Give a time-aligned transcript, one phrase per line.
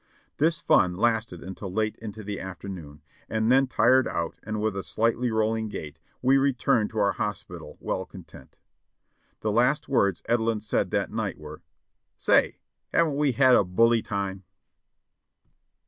[0.37, 4.75] This fun lasted until late into the af ternoon, and then tired out and with
[4.75, 8.55] a slightly rolling gait, we returned to our hospital well content.
[9.41, 11.61] The last words Edelin said that night were:
[12.17, 12.57] "Say,
[12.91, 14.43] haven't we had a bully time?"